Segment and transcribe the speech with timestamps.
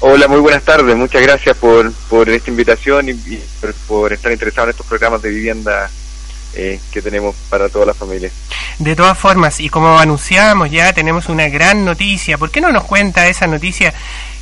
[0.00, 0.96] Hola, muy buenas tardes.
[0.96, 3.14] Muchas gracias por, por esta invitación y,
[3.88, 5.90] por, estar interesado en estos programas de vivienda
[6.54, 8.30] eh, que tenemos para toda la familia.
[8.78, 12.38] De todas formas, y como anunciábamos ya, tenemos una gran noticia.
[12.38, 13.92] ¿Por qué no nos cuenta esa noticia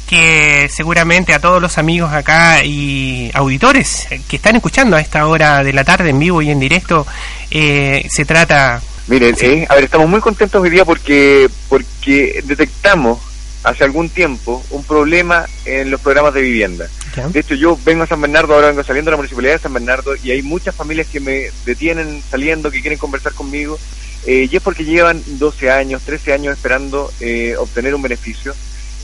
[0.07, 5.65] que seguramente a todos los amigos acá y auditores que están escuchando a esta hora
[5.65, 7.07] de la tarde en vivo y en directo
[7.51, 8.83] eh, se trata...
[9.09, 13.21] Miren, eh, a ver, estamos muy contentos hoy día porque, porque detectamos
[13.67, 16.89] hace algún tiempo un problema en los programas de vivienda.
[17.33, 19.73] De hecho, yo vengo a San Bernardo, ahora vengo saliendo de la municipalidad de San
[19.73, 23.77] Bernardo y hay muchas familias que me detienen saliendo, que quieren conversar conmigo,
[24.25, 28.55] eh, y es porque llevan 12 años, 13 años esperando eh, obtener un beneficio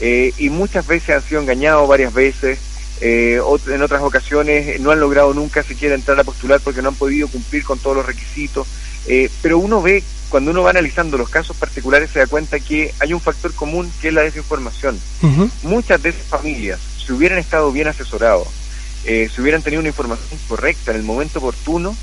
[0.00, 2.60] eh, y muchas veces han sido engañados varias veces.
[3.00, 7.26] en otras ocasiones no han logrado nunca siquiera entrar a postular porque no han podido
[7.26, 8.68] cumplir con todos los requisitos.
[9.42, 13.12] pero uno ve cuando uno va analizando los casos particulares se da cuenta que hay
[13.12, 14.98] un factor común que es la desinformación.
[15.62, 18.48] Muchas de esas familias, si hubieran estado bien asesorados,
[19.04, 21.94] eh, si hubieran tenido una información correcta en el momento oportuno,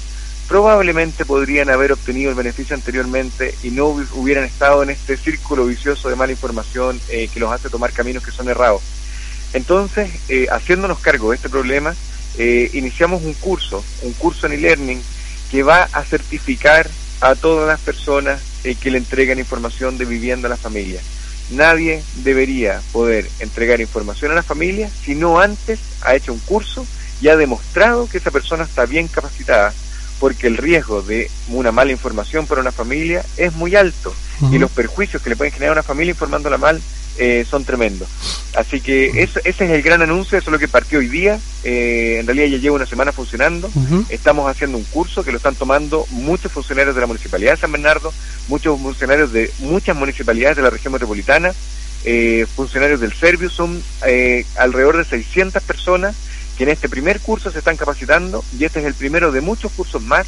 [0.47, 6.07] probablemente podrían haber obtenido el beneficio anteriormente y no hubieran estado en este círculo vicioso
[6.07, 8.83] de mala información eh, que los hace tomar caminos que son errados.
[9.53, 11.95] Entonces, eh, haciéndonos cargo de este problema,
[12.37, 15.01] iniciamos un curso, un curso en e-learning
[15.51, 16.89] que va a certificar
[17.21, 21.01] a todas las personas eh, que le entregan información de vivienda a la familia.
[21.51, 26.85] Nadie debería poder entregar información a la familia si no antes ha hecho un curso
[27.21, 29.73] y ha demostrado que esa persona está bien capacitada,
[30.19, 34.13] porque el riesgo de una mala información para una familia es muy alto
[34.51, 36.81] y los perjuicios que le pueden generar a una familia informándola mal
[37.17, 38.07] eh, son tremendos.
[38.55, 41.37] Así que ese es el gran anuncio, eso es lo que partió hoy día.
[41.65, 43.69] Eh, en realidad ya lleva una semana funcionando.
[44.07, 47.73] Estamos haciendo un curso que lo están tomando muchos funcionarios de la Municipalidad de San
[47.73, 48.13] Bernardo,
[48.47, 51.51] muchos funcionarios de muchas municipalidades de la región metropolitana,
[52.05, 53.83] eh, funcionarios del Servius, son
[54.55, 56.15] alrededor de 600 personas
[56.57, 59.73] que en este primer curso se están capacitando y este es el primero de muchos
[59.73, 60.25] cursos más.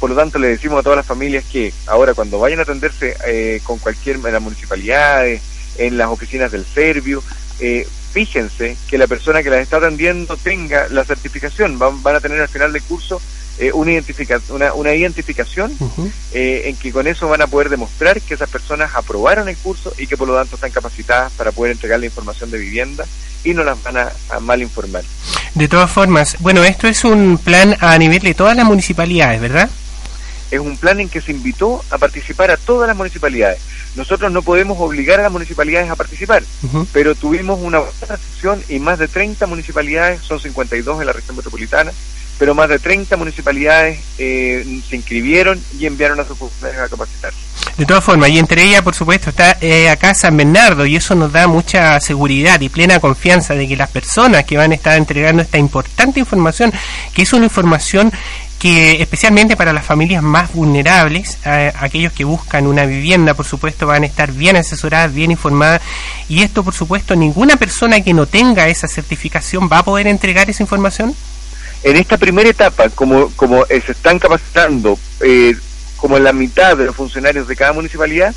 [0.00, 3.60] por lo tanto, le decimos a todas las familias que ahora cuando vayan a atenderse
[3.62, 5.40] con cualquier de las municipalidades,
[5.78, 7.22] en las oficinas del Servio.
[7.60, 11.78] Eh, fíjense que la persona que las está atendiendo tenga la certificación.
[11.78, 13.20] Van, van a tener al final del curso
[13.58, 15.72] eh, una, identifica una, una identificación
[16.32, 19.92] eh, en que con eso van a poder demostrar que esas personas aprobaron el curso
[19.98, 23.04] y que por lo tanto están capacitadas para poder entregar la información de vivienda
[23.44, 25.04] y no las van a, a mal informar.
[25.54, 29.68] De todas formas, bueno, esto es un plan a nivel de todas las municipalidades, ¿verdad?
[30.52, 33.58] Es un plan en que se invitó a participar a todas las municipalidades
[33.94, 36.42] nosotros no podemos obligar a las municipalidades a participar,
[36.92, 41.36] pero tuvimos una buena recepción y más de 30 municipalidades, son 52 en la región
[41.36, 41.92] metropolitana,
[42.38, 47.32] pero más de 30 municipalidades eh, se inscribieron y enviaron a sus funcionarios a capacitar.
[47.76, 51.14] De todas formas, y entre ellas, por supuesto, está eh, acá San Bernardo, y eso
[51.14, 54.96] nos da mucha seguridad y plena confianza de que las personas que van a estar
[54.96, 56.72] entregando esta importante información,
[57.14, 58.10] que es una información
[58.62, 64.04] que especialmente para las familias más vulnerables, aquellos que buscan una vivienda, por supuesto, van
[64.04, 65.82] a estar bien asesoradas, bien informadas,
[66.28, 70.48] y esto, por supuesto, ninguna persona que no tenga esa certificación va a poder entregar
[70.48, 71.12] esa información.
[71.82, 75.56] En esta primera etapa, como, como se están capacitando eh,
[75.96, 78.32] como la mitad de los funcionarios de cada municipalidad,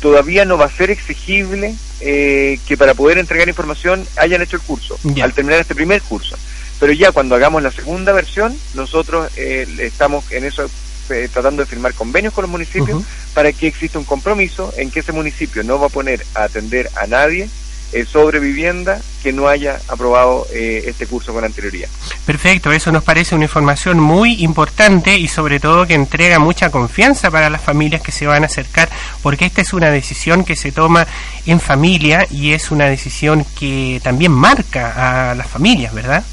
[0.00, 4.62] todavía no va a ser exigible eh, que para poder entregar información hayan hecho el
[4.62, 6.36] curso, al terminar este primer curso.
[6.80, 10.68] Pero ya cuando hagamos la segunda versión, nosotros eh, estamos en eso
[11.10, 13.02] eh, tratando de firmar convenios con los municipios
[13.34, 16.90] para que exista un compromiso en que ese municipio no va a poner a atender
[16.96, 17.48] a nadie
[17.92, 21.88] eh, sobre vivienda que no haya aprobado este curso con anterioridad.
[22.26, 27.30] Perfecto, eso nos parece una información muy importante y sobre todo que entrega mucha confianza
[27.30, 28.90] para las familias que se van a acercar,
[29.22, 31.06] porque esta es una decisión que se toma
[31.46, 36.24] en familia y es una decisión que también marca a las familias, ¿verdad?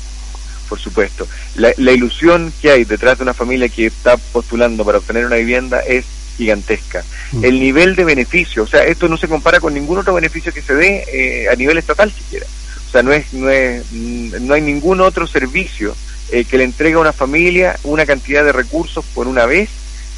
[0.72, 1.28] Por supuesto.
[1.56, 5.82] La, ilusión que hay detrás de una familia que está postulando para obtener una vivienda
[5.82, 6.06] es
[6.38, 7.04] gigantesca.
[7.34, 7.44] Mm.
[7.44, 10.62] El nivel de beneficio, o sea, esto no se compara con ningún otro beneficio que
[10.62, 12.46] se dé eh, a nivel estatal siquiera.
[12.88, 15.94] O sea, no es, no es, mm, no hay ningún otro servicio
[16.32, 19.68] eh, que le entregue a una familia una cantidad de recursos por una vez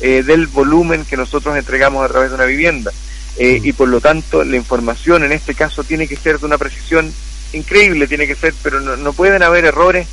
[0.01, 2.91] eh, del volumen que nosotros entregamos a través de una vivienda.
[3.39, 3.65] Mm.
[3.65, 7.11] Y por lo tanto, la información en este caso tiene que ser de una precisión
[7.53, 10.07] increíble, tiene que ser, pero no, no pueden haber errores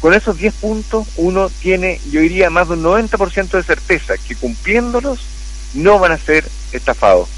[0.00, 4.34] Con esos 10 puntos uno tiene, yo diría, más de un 90% de certeza que
[4.34, 5.20] cumpliéndolos
[5.74, 7.28] no van a ser estafados.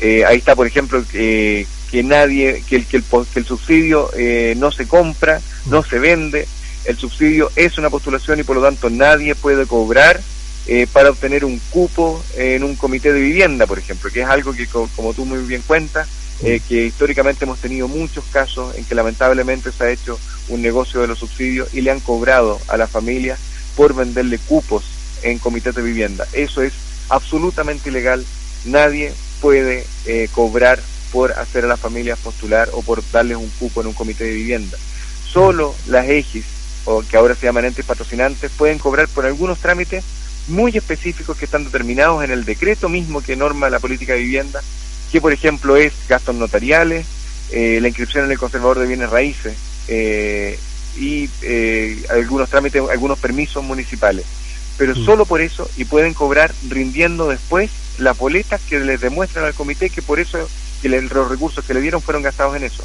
[0.00, 1.66] Eh, ahí está, por ejemplo, que
[2.02, 6.48] nadie, que el, que el, que el subsidio eh, no se compra, no se vende,
[6.84, 10.20] el subsidio es una postulación y por lo tanto nadie puede cobrar
[10.66, 14.52] eh, para obtener un cupo en un comité de vivienda, por ejemplo, que es algo
[14.52, 16.08] que, como tú muy bien cuentas,
[16.68, 21.06] que históricamente hemos tenido muchos casos en que lamentablemente se ha hecho un negocio de
[21.06, 23.38] los subsidios y le han cobrado a la familia
[23.76, 24.84] por venderle cupos
[25.22, 26.26] en comités de vivienda.
[26.32, 26.74] Eso es
[27.08, 28.24] absolutamente ilegal.
[28.64, 30.80] Nadie puede eh, cobrar
[31.12, 34.32] por hacer a las familias postular o por darles un cupo en un comité de
[34.32, 34.76] vivienda.
[35.30, 36.44] Solo las EGIS,
[36.86, 40.04] o que ahora se llaman entes patrocinantes, pueden cobrar por algunos trámites
[40.48, 44.62] muy específicos que están determinados en el decreto mismo que norma la política de vivienda,
[45.10, 47.06] que por ejemplo es gastos notariales,
[47.50, 49.54] eh, la inscripción en el conservador de bienes raíces
[49.88, 50.58] eh,
[50.96, 51.28] y
[52.10, 54.24] algunos trámites, algunos permisos municipales
[54.76, 55.04] pero mm.
[55.04, 59.90] solo por eso y pueden cobrar rindiendo después las boletas que les demuestran al comité
[59.90, 60.48] que por eso
[60.82, 62.84] que los recursos que le dieron fueron gastados en eso.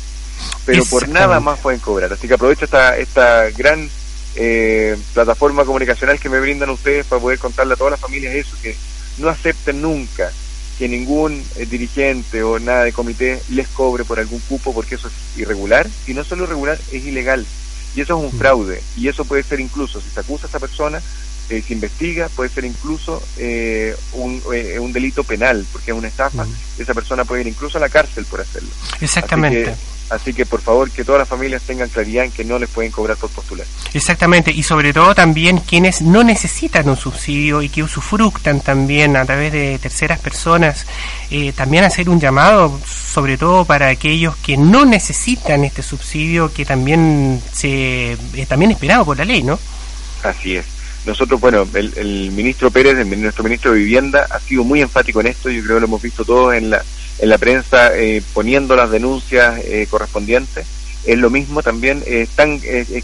[0.66, 2.14] Pero por nada más pueden cobrar.
[2.14, 3.90] Así que aprovecho esta, esta gran
[4.36, 8.56] eh, plataforma comunicacional que me brindan ustedes para poder contarle a todas las familias eso,
[8.62, 8.76] que
[9.18, 10.32] no acepten nunca
[10.78, 15.10] que ningún eh, dirigente o nada de comité les cobre por algún cupo porque eso
[15.10, 17.46] es irregular y no solo irregular, es ilegal.
[17.96, 18.40] Y eso es un mm.
[18.40, 21.02] fraude y eso puede ser incluso, si se acusa a esa persona,
[21.50, 26.08] eh, se investiga, puede ser incluso eh, un, eh, un, delito penal, porque es una
[26.08, 26.46] estafa,
[26.78, 28.70] esa persona puede ir incluso a la cárcel por hacerlo.
[29.02, 29.74] Exactamente.
[30.12, 32.92] Así que, por favor que todas las familias tengan claridad en que no les pueden
[32.92, 33.66] cobrar por postular.
[33.94, 39.26] Exactamente, y sobre todo también quienes no necesitan un subsidio y que usufructan también a
[39.26, 40.86] través de terceras personas,
[41.56, 47.42] también hacer un llamado, sobre todo para aquellos que no necesitan este subsidio, que también
[47.52, 48.18] se
[48.48, 49.60] también esperado por la ley, ¿no?
[50.24, 55.22] Así es nosotros, bueno, el, ministro Pérez, nuestro ministro de Vivienda, ha sido muy enfático
[55.22, 56.84] en esto, yo creo que lo hemos visto todos en la,
[57.20, 60.66] en la prensa eh, poniendo las denuncias eh, correspondientes.
[61.06, 63.04] Es lo mismo también, es, tan, es,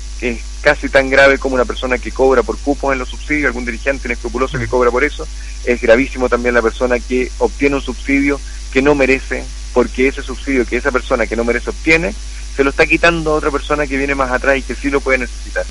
[0.61, 4.07] casi tan grave como una persona que cobra por cupos en los subsidios, algún dirigente
[4.07, 5.25] inescrupuloso que cobra por eso.
[5.63, 8.39] Es gravísimo también la persona que obtiene un subsidio
[8.73, 9.43] que no merece,
[9.73, 12.13] porque ese subsidio que esa persona que no merece obtiene,
[12.55, 15.01] se lo está quitando a otra persona que viene más atrás y que sí lo
[15.01, 15.65] puede necesitar.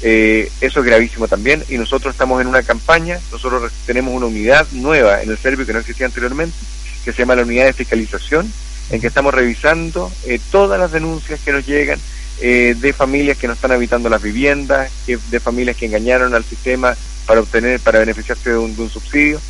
[0.00, 4.66] Eh, eso es gravísimo también y nosotros estamos en una campaña, nosotros tenemos una unidad
[4.72, 6.56] nueva en el servicio que no existía anteriormente,
[7.04, 8.52] que se llama la unidad de fiscalización,
[8.90, 11.98] en que estamos revisando eh, todas las denuncias que nos llegan
[12.40, 16.96] eh, de familias que no están habitando las viviendas, de familias que engañaron al sistema
[17.26, 19.40] para obtener, para beneficiarse de un, subsidio.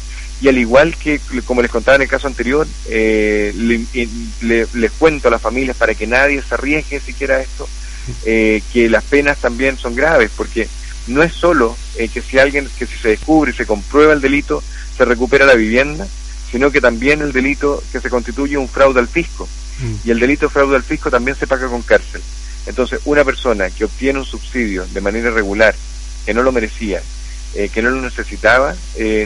[0.40, 5.42] Y al igual que, como les contaba en el caso anterior, les cuento a las
[5.42, 7.68] familias para que nadie se arriesgue siquiera a esto,
[8.25, 10.69] eh, que las penas también son graves, porque
[11.06, 14.20] no es solo eh, que si alguien, que si se descubre y se comprueba el
[14.20, 14.62] delito,
[14.96, 16.06] se recupera la vivienda,
[16.50, 19.49] sino que también el delito que se constituye un fraude al fisco.
[19.81, 19.94] Mm.
[20.05, 22.22] Y el delito de fraude al fisco también se paga con cárcel.
[22.66, 25.75] Entonces, una persona que obtiene un subsidio de manera irregular,
[26.26, 27.00] que no lo merecía,
[27.54, 28.75] eh, que no lo necesitaba,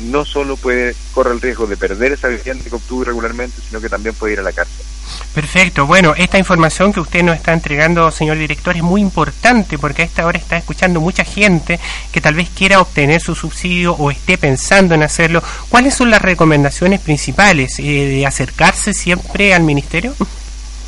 [0.02, 3.88] no solo puede correr el riesgo de perder esa vivienda que obtuvo irregularmente, sino que
[3.88, 4.86] también puede ir a la cárcel.
[5.34, 5.86] Perfecto.
[5.86, 10.04] Bueno, esta información que usted nos está entregando, señor director, es muy importante porque a
[10.04, 11.80] esta hora está escuchando mucha gente
[12.12, 15.42] que tal vez quiera obtener su subsidio o esté pensando en hacerlo.
[15.70, 17.78] ¿Cuáles son las recomendaciones principales?
[17.78, 20.14] Eh, ¿De acercarse siempre al ministerio?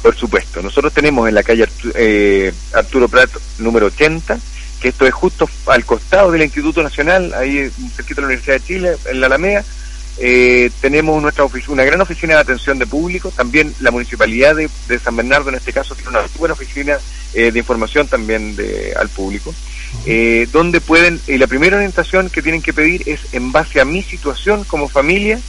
[0.02, 0.60] Por supuesto.
[0.60, 4.38] Nosotros tenemos en la calle eh, Arturo Prat número 80,
[4.78, 8.66] que esto es justo al costado del Instituto Nacional, ahí cerquita de la Universidad de
[8.66, 9.64] Chile, en la Alameda
[10.18, 15.16] eh, tenemos nuestra una gran oficina de atención de público, también la municipalidad de, San
[15.16, 16.98] Bernardo en este caso tiene una buena oficina
[17.34, 19.52] eh, de información también de, al público,
[20.06, 23.84] eh, donde pueden, y la primera orientación que tienen que pedir es en base a
[23.84, 25.40] mi situación como familia,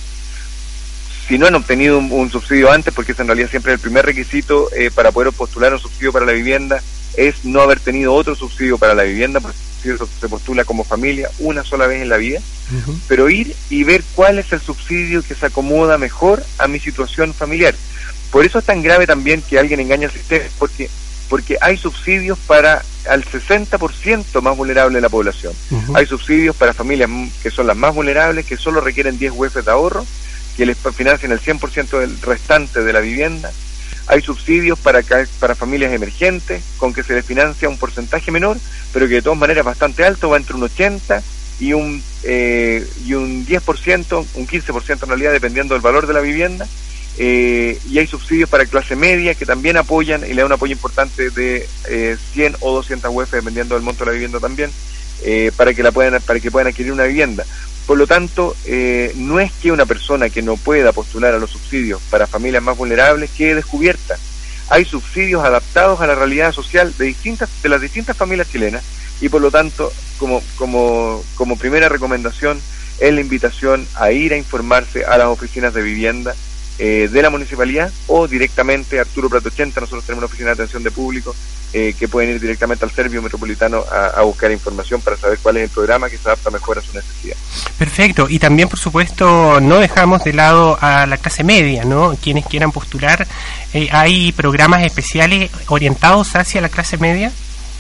[1.28, 4.70] si no han obtenido un, subsidio antes, porque es en realidad siempre el primer requisito
[4.94, 6.82] para poder postular un subsidio para la vivienda,
[7.18, 9.58] es no haber tenido otro subsidio para la vivienda, porque
[10.20, 12.40] se postula como familia una sola vez en la vida,
[13.08, 17.34] pero ir y ver cuál es el subsidio que se acomoda mejor a mi situación
[17.34, 17.76] familiar.
[18.32, 20.90] Por eso es tan grave también que alguien engañe al sistema, porque
[21.30, 25.54] porque hay subsidios para al 60% más vulnerable de la población.
[25.94, 27.10] Hay subsidios para familias
[27.42, 30.06] que son las más vulnerables, que solo requieren 10 UF de ahorro,
[30.58, 33.52] que les financian el 100% del restante de la vivienda.
[34.08, 35.02] Hay subsidios para,
[35.40, 38.58] para familias emergentes, con que se les financia un porcentaje menor,
[38.94, 41.24] pero que de todas maneras bastante alto, va entre un 80
[41.60, 46.22] y un, eh, y un 10%, un 15% en realidad, dependiendo del valor de la
[46.22, 46.68] vivienda.
[47.18, 50.74] Eh, y hay subsidios para clase media que también apoyan y le dan un apoyo
[50.74, 51.66] importante de
[52.34, 54.70] 100 eh, o 200 UF, dependiendo del monto de la vivienda también,
[55.56, 57.46] para que la puedan para que puedan adquirir una vivienda.
[57.86, 61.52] Por lo tanto, eh, no es que una persona que no pueda postular a los
[61.52, 64.18] subsidios para familias más vulnerables quede descubierta.
[64.70, 68.84] Hay subsidios adaptados a la realidad social de distintas de las distintas familias chilenas
[69.22, 72.60] y por lo tanto, como como como primera recomendación
[73.00, 76.36] es la invitación a ir a informarse a las oficinas de vivienda
[76.78, 80.54] eh, de la municipalidad o directamente a Arturo Prato 80, nosotros tenemos una oficina de
[80.56, 81.34] atención de público
[81.72, 85.64] eh, que pueden ir directamente al Servio Metropolitano a, buscar información para saber cuál es
[85.64, 87.38] el programa que se adapta mejor a su necesidad.
[87.78, 92.18] Perfecto, y también por supuesto no dejamos de lado a la clase media, ¿no?
[92.22, 93.26] Quienes quieran postular,
[93.74, 97.32] eh, ¿hay programas especiales orientados hacia la clase media?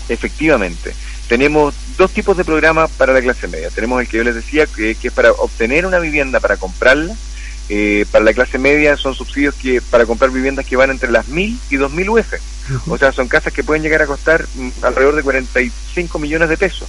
[0.07, 0.93] Efectivamente,
[1.27, 3.69] tenemos dos tipos de programas para la clase media.
[3.71, 7.13] Tenemos el que yo les decía, que es para obtener una vivienda para comprarla,
[7.67, 11.27] eh, para la clase media son subsidios que para comprar viviendas que van entre las
[11.27, 12.33] 1.000 y 2.000 UF.
[12.87, 16.57] O sea, son casas que pueden llegar a costar mm, alrededor de 45 millones de
[16.57, 16.87] pesos.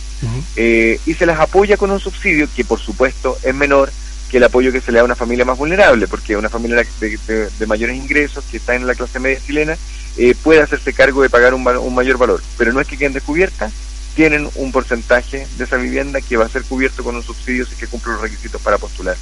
[0.57, 3.91] Eh, y se las apoya con un subsidio que, por supuesto, es menor
[4.31, 6.85] que el apoyo que se le da a una familia más vulnerable, porque una familia
[7.01, 9.77] de, mayores ingresos que está en la clase media chilena
[10.17, 12.43] eh, puede hacerse cargo de pagar un, un mayor valor.
[12.59, 13.73] Pero no es que queden descubiertas,
[14.15, 17.77] tienen un porcentaje de esa vivienda que va a ser cubierto con un subsidio si
[17.77, 19.17] que cumple los requisitos para postular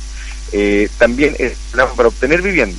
[0.57, 2.79] eh, también es programas para obtener vivienda,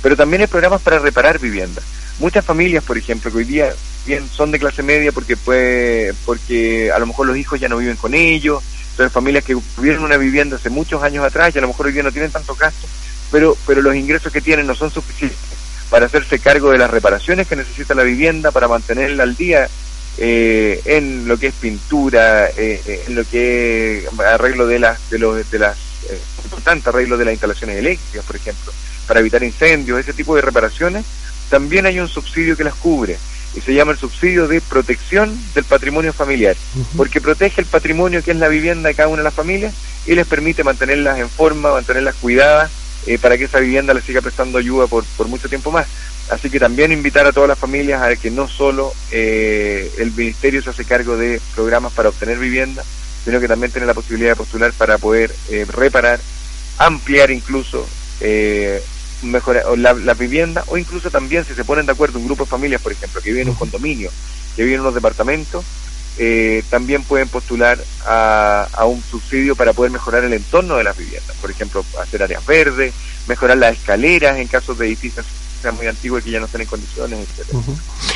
[0.00, 1.82] pero también hay programas para reparar vivienda.
[2.20, 3.74] Muchas familias, por ejemplo, que hoy día
[4.06, 7.78] bien son de clase media porque puede, porque a lo mejor los hijos ya no
[7.78, 8.62] viven con ellos,
[8.96, 11.94] son familias que tuvieron una vivienda hace muchos años atrás y a lo mejor hoy
[11.94, 12.86] día no tienen tanto gasto,
[13.32, 15.38] pero, pero los ingresos que tienen no son suficientes
[15.90, 19.68] para hacerse cargo de las reparaciones que necesita la vivienda, para mantenerla al día
[20.18, 25.18] eh, en lo que es pintura, eh, en lo que es arreglo de las de,
[25.18, 28.72] los, de las eh, importante arreglo de las instalaciones eléctricas, por ejemplo,
[29.06, 31.04] para evitar incendios, ese tipo de reparaciones,
[31.48, 33.16] también hay un subsidio que las cubre
[33.54, 36.56] y se llama el subsidio de protección del patrimonio familiar,
[36.96, 39.74] porque protege el patrimonio que es la vivienda de cada una de las familias
[40.06, 42.70] y les permite mantenerlas en forma, mantenerlas cuidadas
[43.06, 45.86] eh, para que esa vivienda les siga prestando ayuda por, por mucho tiempo más.
[46.28, 50.60] Así que también invitar a todas las familias a que no solo eh, el ministerio
[50.60, 52.84] se hace cargo de programas para obtener vivienda,
[53.26, 56.20] sino que también tiene la posibilidad de postular para poder eh, reparar,
[56.78, 57.84] ampliar incluso,
[58.20, 58.80] eh,
[59.22, 62.50] mejorar la, la, vivienda o incluso también si se ponen de acuerdo un grupo de
[62.50, 64.12] familias, por ejemplo, que viven en un condominio,
[64.54, 65.64] que viven en unos departamentos,
[66.18, 70.96] eh, también pueden postular a, a, un subsidio para poder mejorar el entorno de las
[70.96, 72.94] viviendas, por ejemplo, hacer áreas verdes,
[73.26, 75.26] mejorar las escaleras en casos de edificios
[75.72, 77.18] muy antiguo y que ya no están en condiciones,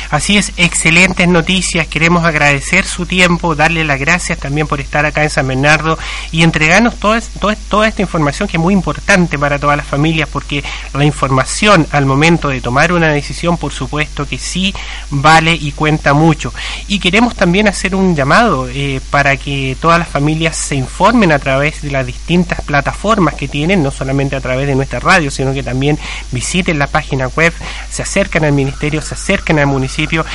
[0.09, 1.87] Así es, excelentes noticias.
[1.87, 5.97] Queremos agradecer su tiempo, darle las gracias también por estar acá en San Bernardo
[6.31, 11.05] y entregarnos toda esta información que es muy importante para todas las familias, porque la
[11.05, 14.73] información al momento de tomar una decisión, por supuesto que sí
[15.09, 16.53] vale y cuenta mucho.
[16.87, 21.39] Y queremos también hacer un llamado eh, para que todas las familias se informen a
[21.39, 25.53] través de las distintas plataformas que tienen, no solamente a través de nuestra radio, sino
[25.53, 25.97] que también
[26.31, 27.40] visiten la página web
[27.89, 30.25] se acercan al ministerio, se acercan al municipio.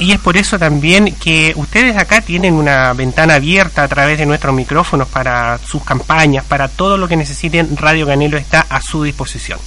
[0.00, 4.24] Y es por eso también que ustedes acá tienen una ventana abierta a través de
[4.24, 7.76] nuestros micrófonos para sus campañas, para todo lo que necesiten.
[7.76, 9.60] Radio Canelo está a su disposición.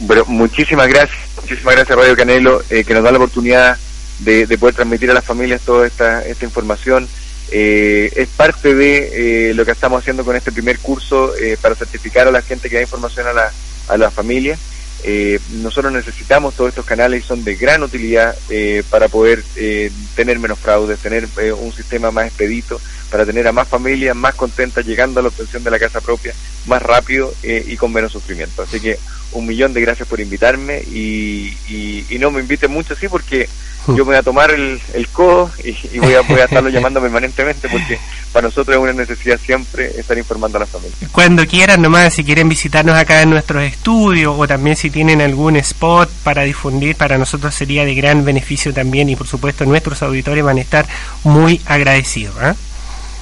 [0.00, 3.78] Bueno, muchísimas gracias, muchísimas gracias Radio Canelo, eh, que nos da la oportunidad
[4.18, 7.08] de, poder transmitir a las familias toda esta, esta información.
[7.50, 12.28] Eh, es parte de eh, lo que estamos haciendo con este primer curso para certificar
[12.28, 13.50] a la gente que da información a la,
[13.88, 14.58] a la familia.
[15.04, 19.90] Eh, nosotros necesitamos todos estos canales y son de gran utilidad eh, para poder eh,
[20.14, 22.80] tener menos fraudes, tener eh, un sistema más expedito,
[23.10, 26.34] para tener a más familias más contentas llegando a la obtención de la casa propia
[26.66, 28.62] más rápido y con menos sufrimiento.
[28.62, 28.98] Así que
[29.32, 33.48] un millón de gracias por invitarme y, y, no me inviten mucho, sí, porque
[33.88, 37.00] yo me voy a tomar el, el codo y, voy, a, voy a estarlo llamando
[37.00, 37.98] permanentemente porque
[38.32, 40.96] para nosotros es una necesidad siempre estar informando a la familia.
[41.12, 45.56] Cuando quieran, nomás, si quieren visitarnos acá en nuestros estudios o también si tienen algún
[45.56, 50.44] spot para difundir, para nosotros sería de gran beneficio también y por supuesto nuestros auditores
[50.44, 50.86] van a estar
[51.24, 52.34] muy agradecidos.
[52.42, 52.54] ¿eh?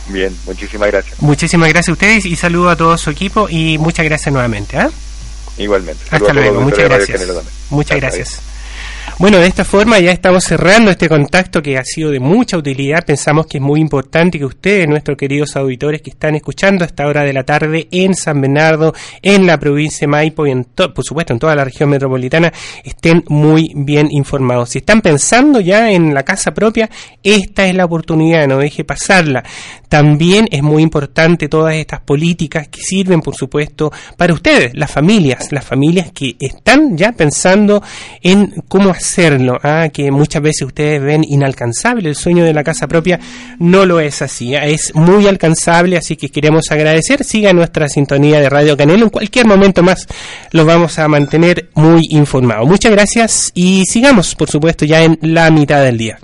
[0.08, 1.20] Bien, muchísimas gracias.
[1.20, 4.78] Muchísimas gracias a ustedes y saludo a todo su equipo y muchas gracias nuevamente.
[4.78, 4.88] ¿eh?
[5.58, 6.02] Igualmente.
[6.10, 7.26] Hasta luego, muchas gracias.
[7.70, 8.40] Muchas gracias.
[9.20, 13.04] Bueno, de esta forma ya estamos cerrando este contacto que ha sido de mucha utilidad.
[13.04, 17.04] Pensamos que es muy importante que ustedes, nuestros queridos auditores que están escuchando a esta
[17.04, 21.04] hora de la tarde en San Bernardo, en la provincia de Maipo y en por
[21.04, 22.52] supuesto en toda la región metropolitana,
[22.84, 24.70] estén muy bien informados.
[24.70, 26.88] Si están pensando ya en la casa propia,
[27.20, 29.42] esta es la oportunidad, no deje pasarla.
[29.88, 35.50] También es muy importante todas estas políticas que sirven, por supuesto, para ustedes, las familias,
[35.50, 37.82] las familias que están ya pensando
[38.22, 39.88] en cómo hacerlo, ¿ah?
[39.92, 43.18] que muchas veces ustedes ven inalcanzable el sueño de la casa propia,
[43.58, 44.66] no lo es así, ¿ah?
[44.66, 49.46] es muy alcanzable, así que queremos agradecer, siga nuestra sintonía de Radio Canelo, en cualquier
[49.46, 50.06] momento más
[50.52, 52.68] los vamos a mantener muy informados.
[52.68, 56.18] Muchas gracias y sigamos, por supuesto, ya en la mitad del día.